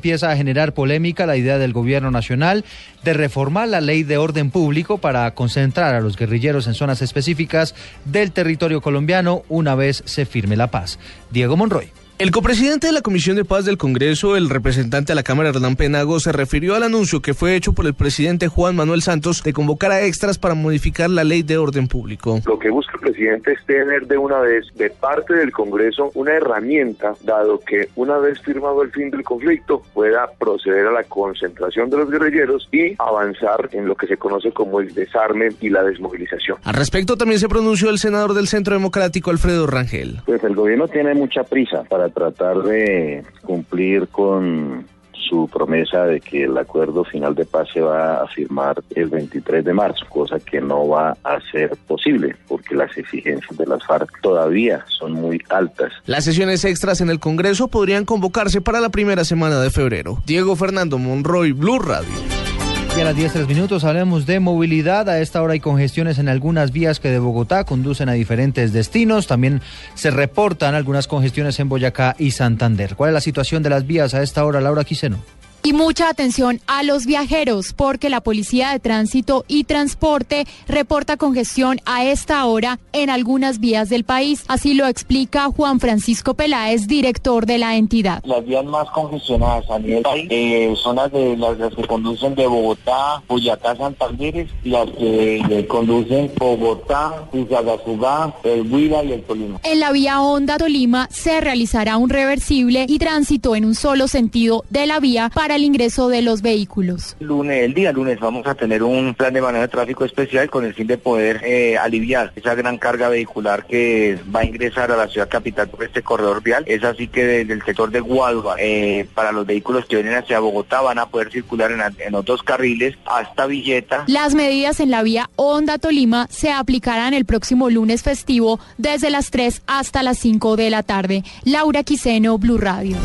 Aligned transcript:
Empieza 0.00 0.30
a 0.30 0.36
generar 0.36 0.72
polémica 0.72 1.26
la 1.26 1.36
idea 1.36 1.58
del 1.58 1.74
gobierno 1.74 2.10
nacional 2.10 2.64
de 3.04 3.12
reformar 3.12 3.68
la 3.68 3.82
ley 3.82 4.02
de 4.02 4.16
orden 4.16 4.50
público 4.50 4.96
para 4.96 5.30
concentrar 5.34 5.94
a 5.94 6.00
los 6.00 6.16
guerrilleros 6.16 6.66
en 6.66 6.72
zonas 6.72 7.02
específicas 7.02 7.74
del 8.06 8.32
territorio 8.32 8.80
colombiano 8.80 9.42
una 9.50 9.74
vez 9.74 10.02
se 10.06 10.24
firme 10.24 10.56
la 10.56 10.70
paz. 10.70 10.98
Diego 11.30 11.54
Monroy. 11.54 11.99
El 12.20 12.32
copresidente 12.32 12.86
de 12.86 12.92
la 12.92 13.00
Comisión 13.00 13.36
de 13.36 13.46
Paz 13.46 13.64
del 13.64 13.78
Congreso, 13.78 14.36
el 14.36 14.50
representante 14.50 15.12
de 15.12 15.14
la 15.14 15.22
Cámara 15.22 15.48
Hernán 15.48 15.74
Penago, 15.74 16.20
se 16.20 16.32
refirió 16.32 16.74
al 16.74 16.82
anuncio 16.82 17.22
que 17.22 17.32
fue 17.32 17.56
hecho 17.56 17.72
por 17.72 17.86
el 17.86 17.94
presidente 17.94 18.46
Juan 18.46 18.76
Manuel 18.76 19.00
Santos 19.00 19.42
de 19.42 19.54
convocar 19.54 19.90
a 19.90 20.04
extras 20.04 20.36
para 20.36 20.54
modificar 20.54 21.08
la 21.08 21.24
ley 21.24 21.42
de 21.42 21.56
orden 21.56 21.88
público. 21.88 22.42
Lo 22.44 22.58
que 22.58 22.68
busca 22.68 22.92
el 22.96 23.00
presidente 23.00 23.52
es 23.52 23.64
tener 23.64 24.06
de 24.06 24.18
una 24.18 24.38
vez 24.40 24.66
de 24.74 24.90
parte 24.90 25.32
del 25.32 25.50
Congreso 25.50 26.10
una 26.12 26.34
herramienta, 26.34 27.14
dado 27.22 27.58
que 27.58 27.88
una 27.96 28.18
vez 28.18 28.38
firmado 28.42 28.82
el 28.82 28.90
fin 28.90 29.08
del 29.10 29.22
conflicto 29.22 29.80
pueda 29.94 30.30
proceder 30.38 30.88
a 30.88 30.92
la 30.92 31.04
concentración 31.04 31.88
de 31.88 31.96
los 31.96 32.10
guerrilleros 32.10 32.68
y 32.70 32.96
avanzar 32.98 33.70
en 33.72 33.86
lo 33.86 33.94
que 33.94 34.06
se 34.06 34.18
conoce 34.18 34.52
como 34.52 34.80
el 34.80 34.92
desarme 34.92 35.48
y 35.62 35.70
la 35.70 35.82
desmovilización. 35.84 36.58
Al 36.64 36.74
respecto 36.74 37.16
también 37.16 37.40
se 37.40 37.48
pronunció 37.48 37.88
el 37.88 37.98
senador 37.98 38.34
del 38.34 38.46
Centro 38.46 38.74
Democrático, 38.74 39.30
Alfredo 39.30 39.66
Rangel. 39.66 40.20
Pues 40.26 40.44
el 40.44 40.54
gobierno 40.54 40.86
tiene 40.86 41.14
mucha 41.14 41.44
prisa 41.44 41.82
para 41.88 42.09
tratar 42.10 42.62
de 42.62 43.24
cumplir 43.42 44.08
con 44.08 44.86
su 45.30 45.48
promesa 45.48 46.04
de 46.06 46.20
que 46.20 46.44
el 46.44 46.58
acuerdo 46.58 47.04
final 47.04 47.34
de 47.34 47.44
paz 47.44 47.68
se 47.72 47.80
va 47.80 48.22
a 48.22 48.26
firmar 48.26 48.82
el 48.94 49.08
23 49.08 49.64
de 49.64 49.72
marzo, 49.72 50.04
cosa 50.08 50.38
que 50.40 50.60
no 50.60 50.88
va 50.88 51.16
a 51.22 51.38
ser 51.52 51.76
posible 51.86 52.34
porque 52.48 52.74
las 52.74 52.96
exigencias 52.96 53.56
de 53.56 53.66
las 53.66 53.84
FARC 53.86 54.20
todavía 54.20 54.84
son 54.88 55.12
muy 55.12 55.40
altas. 55.48 55.92
Las 56.06 56.24
sesiones 56.24 56.64
extras 56.64 57.00
en 57.00 57.10
el 57.10 57.20
Congreso 57.20 57.68
podrían 57.68 58.04
convocarse 58.04 58.60
para 58.60 58.80
la 58.80 58.88
primera 58.88 59.24
semana 59.24 59.60
de 59.60 59.70
febrero. 59.70 60.22
Diego 60.26 60.56
Fernando 60.56 60.98
Monroy, 60.98 61.52
Blue 61.52 61.78
Radio. 61.78 62.49
Y 62.96 63.00
a 63.00 63.04
las 63.04 63.14
10 63.14 63.46
minutos 63.46 63.84
hablemos 63.84 64.26
de 64.26 64.40
movilidad. 64.40 65.08
A 65.08 65.20
esta 65.20 65.40
hora 65.40 65.52
hay 65.52 65.60
congestiones 65.60 66.18
en 66.18 66.28
algunas 66.28 66.72
vías 66.72 66.98
que 66.98 67.08
de 67.08 67.20
Bogotá 67.20 67.64
conducen 67.64 68.08
a 68.08 68.12
diferentes 68.12 68.72
destinos. 68.72 69.28
También 69.28 69.62
se 69.94 70.10
reportan 70.10 70.74
algunas 70.74 71.06
congestiones 71.06 71.60
en 71.60 71.68
Boyacá 71.68 72.16
y 72.18 72.32
Santander. 72.32 72.96
¿Cuál 72.96 73.10
es 73.10 73.14
la 73.14 73.20
situación 73.20 73.62
de 73.62 73.70
las 73.70 73.86
vías 73.86 74.12
a 74.14 74.22
esta 74.22 74.44
hora, 74.44 74.60
Laura 74.60 74.84
Quiseno? 74.84 75.18
Y 75.62 75.74
mucha 75.74 76.08
atención 76.08 76.58
a 76.66 76.82
los 76.82 77.04
viajeros, 77.04 77.74
porque 77.74 78.08
la 78.08 78.22
Policía 78.22 78.70
de 78.70 78.80
Tránsito 78.80 79.44
y 79.46 79.64
Transporte 79.64 80.46
reporta 80.66 81.18
congestión 81.18 81.80
a 81.84 82.04
esta 82.04 82.46
hora 82.46 82.78
en 82.92 83.10
algunas 83.10 83.60
vías 83.60 83.90
del 83.90 84.04
país. 84.04 84.44
Así 84.48 84.72
lo 84.72 84.86
explica 84.86 85.50
Juan 85.50 85.78
Francisco 85.78 86.32
Peláez, 86.32 86.86
director 86.86 87.44
de 87.44 87.58
la 87.58 87.76
entidad. 87.76 88.22
Las 88.24 88.46
vías 88.46 88.64
más 88.64 88.88
congestionadas 88.90 89.68
a 89.70 89.78
nivel 89.78 90.02
país 90.02 90.26
eh, 90.30 90.74
son 90.82 90.96
las, 90.96 91.12
de, 91.12 91.36
las, 91.36 91.56
que 91.74 91.86
conducen 91.86 92.34
de 92.34 92.46
Bogotá, 92.46 93.22
Boyacá, 93.28 93.76
Santander, 93.76 94.48
las 94.64 94.90
que 94.92 95.36
eh, 95.36 95.66
conducen 95.66 96.32
Bogotá, 96.38 97.26
Fusagasugá, 97.30 98.34
el 98.44 98.72
Huila 98.72 99.04
y 99.04 99.12
el 99.12 99.22
Tolima. 99.24 99.60
En 99.62 99.80
la 99.80 99.92
vía 99.92 100.22
Honda 100.22 100.56
Tolima 100.56 101.06
se 101.10 101.40
realizará 101.42 101.98
un 101.98 102.08
reversible 102.08 102.86
y 102.88 102.98
tránsito 102.98 103.54
en 103.54 103.66
un 103.66 103.74
solo 103.74 104.08
sentido 104.08 104.64
de 104.70 104.86
la 104.86 105.00
vía 105.00 105.30
para 105.34 105.49
el 105.56 105.64
ingreso 105.64 106.08
de 106.08 106.22
los 106.22 106.42
vehículos. 106.42 107.16
El 107.20 107.28
lunes, 107.28 107.64
el 107.64 107.74
día 107.74 107.92
lunes 107.92 108.18
vamos 108.20 108.46
a 108.46 108.54
tener 108.54 108.82
un 108.82 109.14
plan 109.14 109.32
de 109.32 109.40
manejo 109.40 109.62
de 109.62 109.68
tráfico 109.68 110.04
especial 110.04 110.50
con 110.50 110.64
el 110.64 110.74
fin 110.74 110.86
de 110.86 110.98
poder 110.98 111.40
eh, 111.44 111.76
aliviar 111.78 112.32
esa 112.36 112.54
gran 112.54 112.78
carga 112.78 113.08
vehicular 113.08 113.66
que 113.66 114.18
va 114.34 114.40
a 114.40 114.44
ingresar 114.44 114.90
a 114.90 114.96
la 114.96 115.08
ciudad 115.08 115.28
capital 115.28 115.68
por 115.68 115.84
este 115.84 116.02
corredor 116.02 116.42
vial. 116.42 116.64
Es 116.66 116.84
así 116.84 117.08
que 117.08 117.24
desde 117.24 117.52
el 117.52 117.62
sector 117.64 117.90
de 117.90 118.00
Guadua, 118.00 118.56
eh, 118.58 119.06
para 119.14 119.32
los 119.32 119.46
vehículos 119.46 119.86
que 119.86 119.96
vienen 119.96 120.14
hacia 120.14 120.40
Bogotá 120.40 120.80
van 120.80 120.98
a 120.98 121.06
poder 121.06 121.30
circular 121.30 121.72
en, 121.72 121.80
en 121.80 122.12
los 122.12 122.24
dos 122.24 122.42
carriles 122.42 122.96
hasta 123.06 123.46
Villeta. 123.46 124.04
Las 124.06 124.34
medidas 124.34 124.80
en 124.80 124.90
la 124.90 125.02
vía 125.02 125.30
Honda 125.36 125.78
Tolima 125.78 126.26
se 126.30 126.52
aplicarán 126.52 127.14
el 127.14 127.24
próximo 127.24 127.70
lunes 127.70 128.02
festivo 128.02 128.60
desde 128.78 129.10
las 129.10 129.30
3 129.30 129.62
hasta 129.66 130.02
las 130.02 130.18
5 130.18 130.56
de 130.56 130.70
la 130.70 130.82
tarde. 130.82 131.24
Laura 131.44 131.82
Quiseno, 131.82 132.38
Blue 132.38 132.58
Radio. 132.58 132.96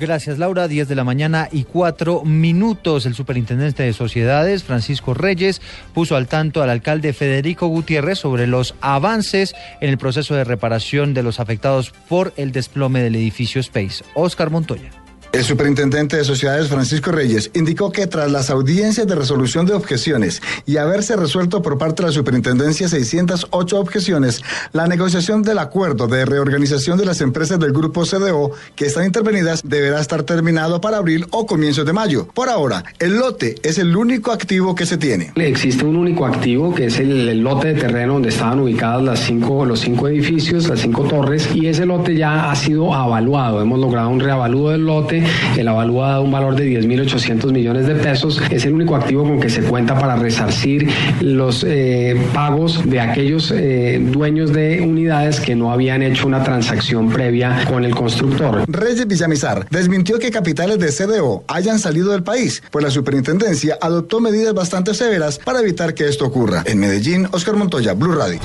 Gracias, 0.00 0.38
Laura. 0.38 0.66
10 0.66 0.88
de 0.88 0.94
la 0.94 1.04
mañana 1.04 1.50
y 1.52 1.64
cuatro 1.64 2.24
minutos. 2.24 3.04
El 3.04 3.14
superintendente 3.14 3.82
de 3.82 3.92
sociedades, 3.92 4.64
Francisco 4.64 5.12
Reyes, 5.12 5.60
puso 5.92 6.16
al 6.16 6.26
tanto 6.26 6.62
al 6.62 6.70
alcalde 6.70 7.12
Federico 7.12 7.66
Gutiérrez 7.66 8.18
sobre 8.18 8.46
los 8.46 8.74
avances 8.80 9.54
en 9.82 9.90
el 9.90 9.98
proceso 9.98 10.34
de 10.34 10.44
reparación 10.44 11.12
de 11.12 11.22
los 11.22 11.38
afectados 11.38 11.92
por 12.08 12.32
el 12.38 12.50
desplome 12.50 13.02
del 13.02 13.14
edificio 13.14 13.60
Space. 13.60 14.02
Oscar 14.14 14.48
Montoya. 14.48 14.99
El 15.32 15.44
superintendente 15.44 16.16
de 16.16 16.24
sociedades 16.24 16.66
Francisco 16.66 17.12
Reyes 17.12 17.52
indicó 17.54 17.92
que 17.92 18.08
tras 18.08 18.32
las 18.32 18.50
audiencias 18.50 19.06
de 19.06 19.14
resolución 19.14 19.64
de 19.64 19.74
objeciones 19.74 20.42
y 20.66 20.76
haberse 20.76 21.14
resuelto 21.14 21.62
por 21.62 21.78
parte 21.78 22.02
de 22.02 22.08
la 22.08 22.12
superintendencia 22.12 22.88
608 22.88 23.78
objeciones, 23.78 24.42
la 24.72 24.88
negociación 24.88 25.42
del 25.42 25.58
acuerdo 25.58 26.08
de 26.08 26.24
reorganización 26.24 26.98
de 26.98 27.04
las 27.04 27.20
empresas 27.20 27.60
del 27.60 27.72
grupo 27.72 28.02
CDO 28.02 28.50
que 28.74 28.86
están 28.86 29.04
intervenidas 29.04 29.62
deberá 29.64 30.00
estar 30.00 30.24
terminado 30.24 30.80
para 30.80 30.96
abril 30.96 31.24
o 31.30 31.46
comienzos 31.46 31.86
de 31.86 31.92
mayo. 31.92 32.26
Por 32.34 32.48
ahora, 32.48 32.82
el 32.98 33.16
lote 33.16 33.54
es 33.62 33.78
el 33.78 33.96
único 33.96 34.32
activo 34.32 34.74
que 34.74 34.84
se 34.84 34.98
tiene. 34.98 35.32
Existe 35.36 35.84
un 35.84 35.94
único 35.94 36.26
activo 36.26 36.74
que 36.74 36.86
es 36.86 36.98
el, 36.98 37.40
lote 37.40 37.68
de 37.68 37.80
terreno 37.80 38.14
donde 38.14 38.30
estaban 38.30 38.58
ubicadas 38.58 39.04
las 39.04 39.20
cinco, 39.20 39.64
los 39.64 39.78
cinco 39.78 40.08
edificios, 40.08 40.68
las 40.68 40.80
cinco 40.80 41.04
torres 41.04 41.48
y 41.54 41.68
ese 41.68 41.86
lote 41.86 42.16
ya 42.16 42.50
ha 42.50 42.56
sido 42.56 42.92
avaluado. 42.92 43.62
Hemos 43.62 43.78
logrado 43.78 44.08
un 44.08 44.18
reavalúo 44.18 44.70
del 44.70 44.84
lote 44.84 45.19
el 45.56 45.68
avalúo 45.68 46.04
ha 46.04 46.10
dado 46.10 46.22
un 46.22 46.30
valor 46.30 46.56
de 46.56 46.66
10.800 46.80 47.52
millones 47.52 47.86
de 47.86 47.94
pesos. 47.94 48.40
Es 48.50 48.64
el 48.64 48.74
único 48.74 48.96
activo 48.96 49.24
con 49.24 49.40
que 49.40 49.50
se 49.50 49.62
cuenta 49.62 49.98
para 49.98 50.16
resarcir 50.16 50.88
los 51.20 51.64
eh, 51.66 52.16
pagos 52.34 52.88
de 52.88 53.00
aquellos 53.00 53.52
eh, 53.54 54.00
dueños 54.00 54.52
de 54.52 54.80
unidades 54.80 55.40
que 55.40 55.54
no 55.54 55.72
habían 55.72 56.02
hecho 56.02 56.26
una 56.26 56.42
transacción 56.42 57.10
previa 57.10 57.64
con 57.68 57.84
el 57.84 57.94
constructor. 57.94 58.64
Reyes 58.68 59.06
Villamizar 59.06 59.66
desmintió 59.70 60.18
que 60.18 60.30
capitales 60.30 60.78
de 60.78 60.88
CDO 60.88 61.44
hayan 61.48 61.78
salido 61.78 62.12
del 62.12 62.22
país, 62.22 62.62
pues 62.70 62.84
la 62.84 62.90
superintendencia 62.90 63.78
adoptó 63.80 64.20
medidas 64.20 64.54
bastante 64.54 64.94
severas 64.94 65.38
para 65.38 65.60
evitar 65.60 65.94
que 65.94 66.08
esto 66.08 66.26
ocurra. 66.26 66.62
En 66.66 66.78
Medellín, 66.78 67.28
Oscar 67.32 67.56
Montoya, 67.56 67.94
Blue 67.94 68.12
Radio. 68.12 68.40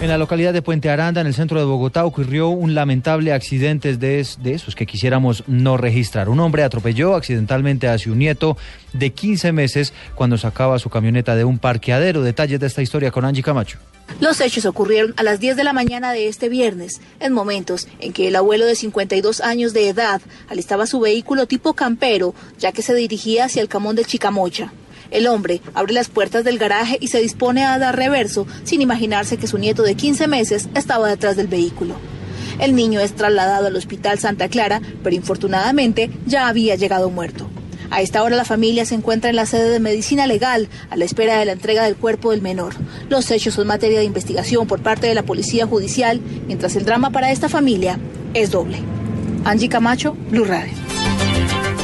En 0.00 0.08
la 0.08 0.16
localidad 0.16 0.52
de 0.52 0.62
Puente 0.62 0.90
Aranda, 0.90 1.20
en 1.20 1.26
el 1.26 1.34
centro 1.34 1.58
de 1.58 1.64
Bogotá, 1.64 2.04
ocurrió 2.04 2.50
un 2.50 2.72
lamentable 2.72 3.32
accidente 3.32 3.96
de, 3.96 4.20
esos 4.20 4.76
que 4.76 4.86
quisiéramos 4.86 5.42
no 5.48 5.76
registrar. 5.76 6.28
Un 6.28 6.38
hombre 6.38 6.62
atropelló 6.62 7.16
accidentalmente 7.16 7.88
a 7.88 7.98
su 7.98 8.14
nieto 8.14 8.56
de 8.92 9.10
15 9.10 9.50
meses 9.50 9.92
cuando 10.14 10.38
sacaba 10.38 10.78
su 10.78 10.88
camioneta 10.88 11.34
de 11.34 11.42
un 11.42 11.58
parqueadero. 11.58 12.22
Detalles 12.22 12.60
de 12.60 12.68
esta 12.68 12.80
historia 12.80 13.10
con 13.10 13.24
Angie 13.24 13.42
Camacho. 13.42 13.78
Los 14.20 14.40
hechos 14.40 14.66
ocurrieron 14.66 15.14
a 15.16 15.24
las 15.24 15.40
10 15.40 15.56
de 15.56 15.64
la 15.64 15.72
mañana 15.72 16.12
de 16.12 16.28
este 16.28 16.48
viernes, 16.48 17.00
en 17.18 17.32
momentos 17.32 17.88
en 17.98 18.12
que 18.12 18.28
el 18.28 18.36
abuelo 18.36 18.66
de 18.66 18.76
52 18.76 19.40
años 19.40 19.72
de 19.72 19.88
edad 19.88 20.20
alistaba 20.48 20.86
su 20.86 21.00
vehículo 21.00 21.46
tipo 21.46 21.74
campero, 21.74 22.36
ya 22.56 22.70
que 22.70 22.82
se 22.82 22.94
dirigía 22.94 23.46
hacia 23.46 23.62
el 23.62 23.68
camón 23.68 23.96
de 23.96 24.04
Chicamocha. 24.04 24.72
El 25.10 25.26
hombre 25.26 25.60
abre 25.74 25.92
las 25.92 26.08
puertas 26.08 26.44
del 26.44 26.58
garaje 26.58 26.98
y 27.00 27.08
se 27.08 27.20
dispone 27.20 27.64
a 27.64 27.78
dar 27.78 27.96
reverso 27.96 28.46
sin 28.64 28.82
imaginarse 28.82 29.38
que 29.38 29.46
su 29.46 29.58
nieto 29.58 29.82
de 29.82 29.94
15 29.94 30.26
meses 30.28 30.68
estaba 30.74 31.08
detrás 31.08 31.36
del 31.36 31.48
vehículo. 31.48 31.94
El 32.58 32.74
niño 32.74 33.00
es 33.00 33.14
trasladado 33.14 33.68
al 33.68 33.76
hospital 33.76 34.18
Santa 34.18 34.48
Clara, 34.48 34.82
pero 35.02 35.14
infortunadamente 35.14 36.10
ya 36.26 36.48
había 36.48 36.74
llegado 36.74 37.08
muerto. 37.08 37.48
A 37.90 38.02
esta 38.02 38.22
hora 38.22 38.36
la 38.36 38.44
familia 38.44 38.84
se 38.84 38.94
encuentra 38.94 39.30
en 39.30 39.36
la 39.36 39.46
sede 39.46 39.70
de 39.70 39.80
medicina 39.80 40.26
legal 40.26 40.68
a 40.90 40.96
la 40.96 41.04
espera 41.04 41.38
de 41.38 41.46
la 41.46 41.52
entrega 41.52 41.84
del 41.84 41.96
cuerpo 41.96 42.32
del 42.32 42.42
menor. 42.42 42.74
Los 43.08 43.30
hechos 43.30 43.54
son 43.54 43.66
materia 43.66 43.98
de 43.98 44.04
investigación 44.04 44.66
por 44.66 44.82
parte 44.82 45.06
de 45.06 45.14
la 45.14 45.22
Policía 45.22 45.66
Judicial, 45.66 46.20
mientras 46.46 46.76
el 46.76 46.84
drama 46.84 47.10
para 47.10 47.30
esta 47.30 47.48
familia 47.48 47.98
es 48.34 48.50
doble. 48.50 48.78
Angie 49.44 49.70
Camacho, 49.70 50.14
Blue 50.30 50.44
Radio. 50.44 50.74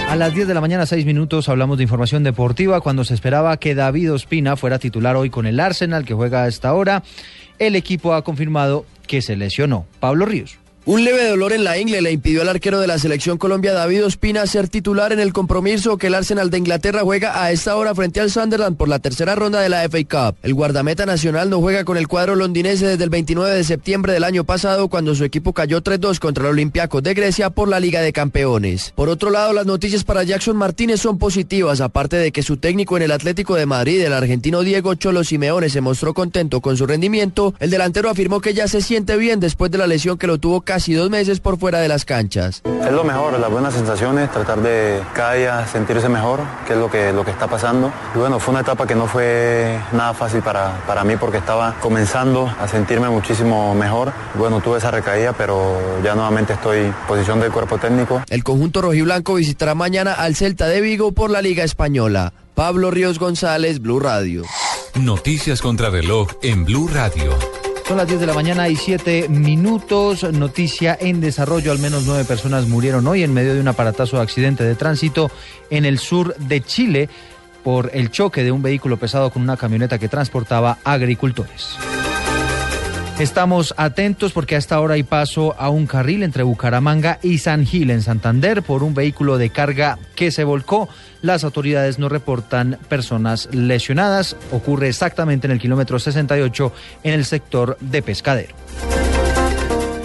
A 0.09 0.17
las 0.17 0.33
10 0.33 0.47
de 0.47 0.55
la 0.55 0.61
mañana, 0.61 0.87
6 0.87 1.05
minutos, 1.07 1.49
hablamos 1.49 1.77
de 1.77 1.83
información 1.83 2.23
deportiva. 2.23 2.81
Cuando 2.81 3.05
se 3.05 3.15
esperaba 3.15 3.57
que 3.57 3.75
David 3.75 4.13
Ospina 4.13 4.57
fuera 4.57 4.79
titular 4.79 5.17
hoy 5.17 5.29
con 5.29 5.45
el 5.45 5.59
Arsenal, 5.59 6.05
que 6.05 6.15
juega 6.15 6.45
a 6.45 6.49
esta 6.49 6.73
hora, 6.73 7.03
el 7.59 7.75
equipo 7.75 8.15
ha 8.15 8.23
confirmado 8.23 8.87
que 9.09 9.23
se 9.23 9.35
lesionó. 9.35 9.87
Pablo 9.99 10.25
Ríos. 10.25 10.59
Un 10.87 11.03
leve 11.03 11.27
dolor 11.27 11.55
en 11.55 11.65
la 11.65 11.79
ingle 11.79 12.03
le 12.03 12.13
impidió 12.13 12.43
al 12.43 12.49
arquero 12.51 12.79
de 12.79 12.87
la 12.87 12.99
selección 12.99 13.39
Colombia 13.39 13.73
David 13.73 14.05
Ospina 14.05 14.47
ser 14.47 14.69
titular 14.69 15.15
en 15.15 15.19
el 15.19 15.33
compromiso 15.33 15.97
que 15.97 16.09
el 16.09 16.15
Arsenal 16.15 16.51
de 16.51 16.59
Inglaterra 16.59 17.01
juega 17.01 17.43
a 17.43 17.53
esta 17.53 17.75
hora 17.77 17.95
frente 17.95 18.21
al 18.21 18.31
Sunderland 18.31 18.77
por 18.77 18.89
la 18.89 18.99
tercera 18.99 19.35
ronda 19.35 19.63
de 19.63 19.71
la 19.71 19.89
FA 19.89 20.05
Cup. 20.05 20.37
El 20.43 20.53
guardameta 20.53 21.07
nacional 21.07 21.49
no 21.49 21.61
juega 21.61 21.85
con 21.85 21.97
el 21.97 22.07
cuadro 22.07 22.35
londinense 22.35 22.87
desde 22.87 23.03
el 23.03 23.09
29 23.09 23.51
de 23.55 23.65
septiembre 23.65 24.13
del 24.13 24.25
año 24.25 24.45
pasado 24.45 24.89
cuando 24.89 25.15
su 25.15 25.25
equipo 25.25 25.55
cayó 25.55 25.81
3-2 25.83 26.19
contra 26.19 26.45
el 26.45 26.51
Olympiacos 26.51 27.03
de 27.03 27.15
Grecia 27.15 27.49
por 27.49 27.69
la 27.69 27.81
Liga 27.81 28.03
de 28.03 28.13
Campeones. 28.13 28.93
Por 28.95 29.09
otro 29.09 29.31
lado, 29.31 29.55
las 29.55 29.65
noticias 29.65 30.05
para 30.05 30.23
Jackson 30.23 30.59
Martínez 30.59 31.01
son 31.01 31.17
positivas, 31.17 31.81
aparte 31.81 32.17
de 32.17 32.31
que 32.31 32.43
su 32.43 32.59
técnico 32.59 32.99
en 32.99 33.05
el 33.05 33.13
Atlético 33.13 33.55
de 33.55 33.65
Madrid, 33.65 34.03
el 34.03 34.13
argentino 34.13 34.61
Diego 34.61 34.95
Cholo 34.97 35.25
Simeone, 35.25 35.71
se 35.71 35.81
mostró 35.81 36.13
contento 36.13 36.61
con 36.61 36.77
su 36.77 36.87
rendimiento. 36.87 37.55
El 37.59 37.71
delantero 37.71 38.11
afirmó 38.11 38.43
que 38.43 38.53
ya 38.53 38.69
se 38.69 38.83
siente 38.83 39.17
bien 39.17 39.41
después 39.41 39.71
de 39.71 39.79
la 39.79 39.87
lesión 39.87 40.19
que 40.19 40.27
lo 40.27 40.37
tuvo 40.37 40.61
casi 40.75 40.93
dos 40.93 41.09
meses 41.09 41.39
por 41.39 41.57
fuera 41.57 41.79
de 41.79 41.87
las 41.87 42.05
canchas. 42.05 42.61
Es 42.65 42.91
lo 42.91 43.05
mejor, 43.05 43.39
las 43.39 43.49
buenas 43.49 43.75
sensaciones, 43.75 44.29
tratar 44.33 44.61
de 44.61 45.01
cada 45.15 45.35
día 45.35 45.67
sentirse 45.69 46.09
mejor, 46.09 46.41
que 46.67 46.73
es 46.73 46.79
lo 46.81 46.91
que, 46.91 47.13
lo 47.13 47.25
que 47.25 47.31
está 47.31 47.47
pasando. 47.47 47.93
Y 48.13 48.19
bueno, 48.19 48.41
fue 48.41 48.51
una 48.51 48.63
etapa 48.63 48.85
que 48.85 48.97
no 48.97 49.07
fue 49.07 49.79
nada 49.93 50.15
fácil 50.15 50.43
para, 50.43 50.85
para 50.85 51.05
mí 51.05 51.15
porque 51.17 51.39
estaba 51.39 51.77
comenzando 51.81 52.53
a 52.61 52.67
sentirme 52.67 53.09
muchísimo 53.09 53.73
mejor. 53.77 54.13
Bueno, 54.35 54.61
tuve 54.61 54.79
esa 54.79 54.91
recaída, 54.91 55.33
pero 55.33 55.79
ya 56.03 56.17
nuevamente 56.17 56.55
estoy 56.55 56.79
en 56.79 56.95
posición 57.07 57.39
del 57.39 57.53
cuerpo 57.53 57.79
técnico. 57.79 58.25
El 58.29 58.43
conjunto 58.43 58.83
rojiblanco 58.83 59.35
visitará 59.35 59.77
mañana 59.77 60.15
al 60.15 60.35
Celta 60.35 60.67
de 60.67 60.81
Vigo 60.81 61.13
por 61.13 61.31
la 61.31 61.41
Liga 61.41 61.63
Española. 61.63 62.33
Pablo 62.57 62.91
Ríos 62.91 63.21
González, 63.21 63.79
Blue 63.79 64.01
Radio. 64.01 64.43
Noticias 64.97 65.63
contra 65.63 65.89
reloj 65.89 66.31
en 66.43 66.65
Blue 66.65 66.89
Radio. 66.93 67.64
Son 67.87 67.99
las 67.99 68.09
10 68.09 68.21
de 68.21 68.27
la 68.27 68.33
mañana 68.33 68.69
y 68.71 68.77
7 68.77 69.29
minutos. 69.29 70.25
Noticia 70.33 70.97
en 70.99 71.21
desarrollo. 71.21 71.71
Al 71.71 71.79
menos 71.79 72.05
nueve 72.07 72.25
personas 72.25 72.67
murieron 72.67 73.07
hoy 73.07 73.23
en 73.23 73.35
medio 73.35 73.55
de 73.55 73.61
un 73.61 73.69
aparatazo 73.69 74.21
accidente 74.21 74.65
de 74.65 74.75
tránsito 74.75 75.31
en 75.69 75.85
el 75.85 75.99
sur 75.99 76.35
de 76.37 76.63
Chile 76.63 77.11
por 77.63 77.91
el 77.93 78.11
choque 78.11 78.43
de 78.43 78.53
un 78.53 78.63
vehículo 78.63 78.97
pesado 78.97 79.31
con 79.31 79.43
una 79.43 79.59
camioneta 79.59 79.99
que 79.99 80.09
transportaba 80.09 80.79
agricultores. 80.83 81.77
Estamos 83.19 83.75
atentos 83.77 84.33
porque 84.33 84.57
a 84.57 84.59
esta 84.59 84.81
hora 84.81 84.95
hay 84.95 85.05
paso 85.05 85.55
a 85.57 85.69
un 85.69 85.87
carril 85.87 86.25
entre 86.25 86.43
Bucaramanga 86.43 87.21
y 87.23 87.39
San 87.39 87.65
Gil 87.65 87.93
en 87.93 88.03
Santander 88.03 88.65
por 88.65 88.83
un 88.83 88.93
vehículo 88.93 89.39
de 89.39 89.51
carga 89.51 90.01
que 90.17 90.33
se 90.33 90.43
volcó. 90.43 90.89
Las 91.23 91.45
autoridades 91.45 92.01
no 92.01 92.09
reportan 92.09 92.77
personas 92.89 93.49
lesionadas. 93.53 94.37
Ocurre 94.51 94.89
exactamente 94.89 95.47
en 95.47 95.53
el 95.53 95.61
kilómetro 95.61 96.01
68 96.01 96.73
en 97.05 97.15
el 97.15 97.25
sector 97.25 97.79
de 97.81 98.03
Pescadero. 98.03 98.57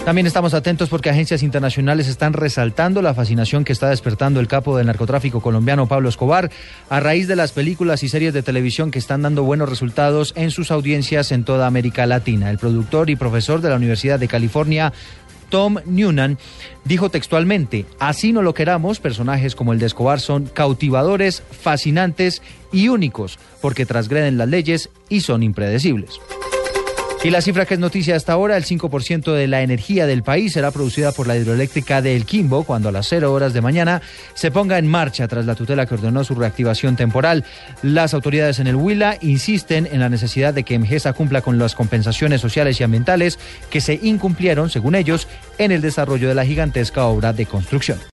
También 0.04 0.26
estamos 0.26 0.54
atentos 0.54 0.88
porque 0.88 1.10
agencias 1.10 1.42
internacionales 1.42 2.08
están 2.08 2.32
resaltando 2.32 3.02
la 3.02 3.14
fascinación 3.14 3.64
que 3.64 3.72
está 3.72 3.90
despertando 3.90 4.40
el 4.40 4.48
capo 4.48 4.76
del 4.76 4.86
narcotráfico 4.86 5.40
colombiano 5.40 5.86
Pablo 5.86 6.08
Escobar 6.08 6.50
a 6.88 7.00
raíz 7.00 7.28
de 7.28 7.36
las 7.36 7.52
películas 7.52 8.02
y 8.02 8.08
series 8.08 8.32
de 8.32 8.42
televisión 8.42 8.90
que 8.90 8.98
están 8.98 9.22
dando 9.22 9.44
buenos 9.44 9.68
resultados 9.68 10.32
en 10.36 10.50
sus 10.50 10.70
audiencias 10.70 11.32
en 11.32 11.44
toda 11.44 11.66
América 11.66 12.06
Latina. 12.06 12.50
El 12.50 12.58
productor 12.58 13.10
y 13.10 13.16
profesor 13.16 13.60
de 13.60 13.68
la 13.68 13.76
Universidad 13.76 14.18
de 14.18 14.26
California, 14.26 14.92
Tom 15.50 15.76
Noonan 15.84 16.38
dijo 16.84 17.10
textualmente, 17.10 17.84
así 17.98 18.32
no 18.32 18.40
lo 18.40 18.54
queramos, 18.54 19.00
personajes 19.00 19.54
como 19.54 19.74
el 19.74 19.78
de 19.78 19.86
Escobar 19.86 20.18
son 20.18 20.46
cautivadores, 20.46 21.42
fascinantes 21.50 22.40
y 22.72 22.88
únicos, 22.88 23.38
porque 23.60 23.84
transgreden 23.84 24.38
las 24.38 24.48
leyes 24.48 24.88
y 25.10 25.20
son 25.20 25.42
impredecibles. 25.42 26.20
Y 27.22 27.28
la 27.28 27.42
cifra 27.42 27.66
que 27.66 27.74
es 27.74 27.80
noticia 27.80 28.16
hasta 28.16 28.32
ahora, 28.32 28.56
el 28.56 28.64
5% 28.64 29.34
de 29.34 29.46
la 29.46 29.60
energía 29.60 30.06
del 30.06 30.22
país 30.22 30.54
será 30.54 30.70
producida 30.70 31.12
por 31.12 31.26
la 31.26 31.36
hidroeléctrica 31.36 32.00
de 32.00 32.16
El 32.16 32.24
Quimbo 32.24 32.64
cuando 32.64 32.88
a 32.88 32.92
las 32.92 33.08
0 33.08 33.30
horas 33.30 33.52
de 33.52 33.60
mañana 33.60 34.00
se 34.32 34.50
ponga 34.50 34.78
en 34.78 34.86
marcha 34.86 35.28
tras 35.28 35.44
la 35.44 35.54
tutela 35.54 35.84
que 35.84 35.96
ordenó 35.96 36.24
su 36.24 36.34
reactivación 36.34 36.96
temporal. 36.96 37.44
Las 37.82 38.14
autoridades 38.14 38.58
en 38.58 38.68
el 38.68 38.76
Huila 38.76 39.18
insisten 39.20 39.86
en 39.92 40.00
la 40.00 40.08
necesidad 40.08 40.54
de 40.54 40.62
que 40.62 40.74
EMGESA 40.76 41.12
cumpla 41.12 41.42
con 41.42 41.58
las 41.58 41.74
compensaciones 41.74 42.40
sociales 42.40 42.80
y 42.80 42.84
ambientales 42.84 43.38
que 43.68 43.82
se 43.82 44.00
incumplieron, 44.02 44.70
según 44.70 44.94
ellos, 44.94 45.28
en 45.58 45.72
el 45.72 45.82
desarrollo 45.82 46.26
de 46.26 46.34
la 46.34 46.46
gigantesca 46.46 47.04
obra 47.04 47.34
de 47.34 47.44
construcción. 47.44 48.00